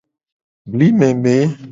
[0.71, 1.35] Bli meme.